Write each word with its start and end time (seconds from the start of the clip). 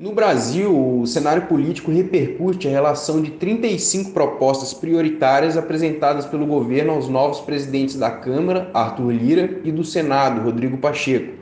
No 0.00 0.14
Brasil, 0.14 1.02
o 1.02 1.06
cenário 1.06 1.42
político 1.42 1.90
repercute 1.90 2.66
a 2.66 2.70
relação 2.70 3.20
de 3.20 3.32
35 3.32 4.12
propostas 4.12 4.72
prioritárias 4.72 5.58
apresentadas 5.58 6.24
pelo 6.24 6.46
governo 6.46 6.94
aos 6.94 7.06
novos 7.06 7.40
presidentes 7.40 7.96
da 7.96 8.10
Câmara, 8.10 8.70
Arthur 8.72 9.12
Lira, 9.12 9.60
e 9.62 9.70
do 9.70 9.84
Senado, 9.84 10.40
Rodrigo 10.40 10.78
Pacheco. 10.78 11.34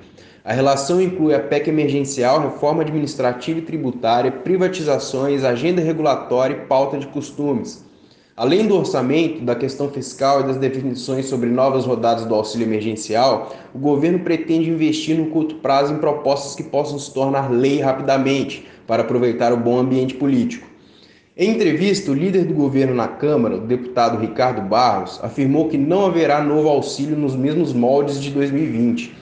A 0.45 0.53
relação 0.53 1.01
inclui 1.01 1.37
a 1.37 1.39
PEC 1.39 1.69
emergencial, 1.69 2.41
reforma 2.41 2.83
administrativa 2.83 3.61
e 3.61 3.63
tributária, 3.63 4.33
privatizações, 4.33 5.45
agenda 5.45 5.81
regulatória 5.81 6.57
e 6.57 6.67
pauta 6.67 6.99
de 6.99 7.07
costumes. 7.07 7.88
Além 8.39 8.69
do 8.69 8.77
orçamento, 8.77 9.41
da 9.41 9.57
questão 9.57 9.89
fiscal 9.89 10.39
e 10.39 10.45
das 10.45 10.57
definições 10.57 11.27
sobre 11.27 11.51
novas 11.51 11.85
rodadas 11.85 12.25
do 12.25 12.33
auxílio 12.37 12.69
emergencial, 12.69 13.53
o 13.75 13.79
governo 13.81 14.21
pretende 14.21 14.71
investir 14.71 15.19
no 15.19 15.27
curto 15.27 15.57
prazo 15.57 15.93
em 15.93 15.99
propostas 15.99 16.55
que 16.55 16.63
possam 16.63 17.01
se 17.01 17.13
tornar 17.13 17.51
lei 17.51 17.81
rapidamente, 17.81 18.65
para 18.87 19.03
aproveitar 19.03 19.53
o 19.53 19.57
bom 19.57 19.77
ambiente 19.77 20.15
político. 20.15 20.69
Em 21.37 21.51
entrevista, 21.51 22.13
o 22.13 22.15
líder 22.15 22.45
do 22.45 22.55
governo 22.55 22.95
na 22.95 23.09
Câmara, 23.09 23.57
o 23.57 23.67
deputado 23.67 24.21
Ricardo 24.21 24.63
Barros, 24.63 25.19
afirmou 25.21 25.69
que 25.69 25.77
não 25.77 26.07
haverá 26.07 26.41
novo 26.41 26.69
auxílio 26.69 27.17
nos 27.17 27.35
mesmos 27.35 27.73
moldes 27.73 28.23
de 28.23 28.31
2020. 28.31 29.17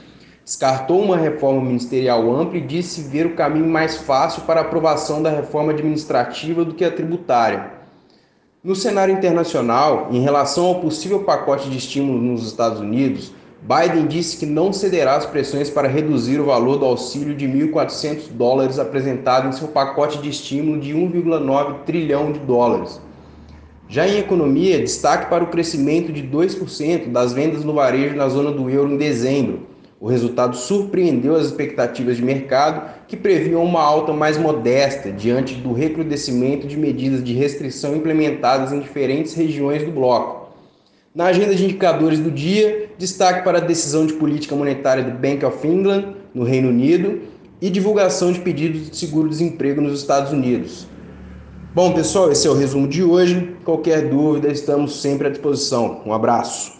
Descartou 0.44 1.00
uma 1.00 1.16
reforma 1.16 1.62
ministerial 1.62 2.30
ampla 2.30 2.58
e 2.58 2.60
disse 2.60 3.00
ver 3.00 3.24
o 3.24 3.34
caminho 3.34 3.66
mais 3.66 3.96
fácil 3.96 4.42
para 4.42 4.60
a 4.60 4.64
aprovação 4.64 5.22
da 5.22 5.30
reforma 5.30 5.72
administrativa 5.72 6.66
do 6.66 6.74
que 6.74 6.84
a 6.84 6.90
tributária. 6.90 7.75
No 8.66 8.74
cenário 8.74 9.14
internacional, 9.14 10.08
em 10.10 10.22
relação 10.22 10.66
ao 10.66 10.80
possível 10.80 11.20
pacote 11.20 11.70
de 11.70 11.78
estímulo 11.78 12.20
nos 12.20 12.44
Estados 12.44 12.80
Unidos, 12.80 13.32
Biden 13.62 14.08
disse 14.08 14.38
que 14.38 14.44
não 14.44 14.72
cederá 14.72 15.14
às 15.14 15.24
pressões 15.24 15.70
para 15.70 15.86
reduzir 15.86 16.40
o 16.40 16.46
valor 16.46 16.76
do 16.76 16.84
auxílio 16.84 17.32
de 17.32 17.46
1.400 17.46 18.22
dólares 18.32 18.80
apresentado 18.80 19.46
em 19.46 19.52
seu 19.52 19.68
pacote 19.68 20.18
de 20.18 20.30
estímulo 20.30 20.80
de 20.80 20.92
1,9 20.92 21.84
trilhão 21.86 22.32
de 22.32 22.40
dólares. 22.40 23.00
Já 23.88 24.08
em 24.08 24.18
economia, 24.18 24.80
destaque 24.80 25.30
para 25.30 25.44
o 25.44 25.46
crescimento 25.46 26.12
de 26.12 26.24
2% 26.24 27.12
das 27.12 27.32
vendas 27.32 27.62
no 27.62 27.72
varejo 27.72 28.16
na 28.16 28.28
zona 28.28 28.50
do 28.50 28.68
euro 28.68 28.90
em 28.90 28.96
dezembro, 28.96 29.60
o 29.98 30.08
resultado 30.08 30.56
surpreendeu 30.56 31.34
as 31.34 31.46
expectativas 31.46 32.16
de 32.16 32.22
mercado, 32.22 32.90
que 33.08 33.16
previam 33.16 33.64
uma 33.64 33.80
alta 33.80 34.12
mais 34.12 34.36
modesta 34.36 35.10
diante 35.10 35.54
do 35.54 35.72
recrudescimento 35.72 36.66
de 36.66 36.76
medidas 36.76 37.24
de 37.24 37.32
restrição 37.32 37.96
implementadas 37.96 38.72
em 38.72 38.80
diferentes 38.80 39.32
regiões 39.32 39.82
do 39.82 39.90
bloco. 39.90 40.46
Na 41.14 41.26
agenda 41.26 41.54
de 41.54 41.64
indicadores 41.64 42.18
do 42.18 42.30
dia, 42.30 42.90
destaque 42.98 43.42
para 43.42 43.56
a 43.56 43.62
decisão 43.62 44.06
de 44.06 44.12
política 44.12 44.54
monetária 44.54 45.02
do 45.02 45.12
Bank 45.12 45.42
of 45.46 45.66
England, 45.66 46.14
no 46.34 46.44
Reino 46.44 46.68
Unido, 46.68 47.22
e 47.58 47.70
divulgação 47.70 48.30
de 48.30 48.40
pedidos 48.40 48.90
de 48.90 48.96
seguro-desemprego 48.96 49.80
nos 49.80 49.98
Estados 49.98 50.30
Unidos. 50.30 50.86
Bom, 51.74 51.94
pessoal, 51.94 52.30
esse 52.30 52.46
é 52.46 52.50
o 52.50 52.54
resumo 52.54 52.86
de 52.86 53.02
hoje. 53.02 53.56
Qualquer 53.64 54.10
dúvida, 54.10 54.48
estamos 54.48 55.00
sempre 55.00 55.28
à 55.28 55.30
disposição. 55.30 56.02
Um 56.04 56.12
abraço. 56.12 56.76